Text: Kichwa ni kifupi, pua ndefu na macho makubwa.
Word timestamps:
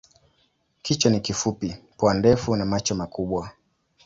Kichwa 0.81 1.11
ni 1.11 1.19
kifupi, 1.19 1.75
pua 1.97 2.13
ndefu 2.13 2.55
na 2.55 2.65
macho 2.65 2.95
makubwa. 2.95 3.51